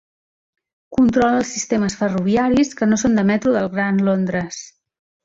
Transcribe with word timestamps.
Controla 0.97 1.41
els 1.41 1.51
sistemes 1.57 1.97
ferroviaris 1.99 2.73
que 2.79 2.87
no 2.93 2.99
són 3.03 3.19
de 3.21 3.27
metro 3.33 3.55
del 3.57 3.71
Gran 3.77 4.01
Londres. 4.09 4.65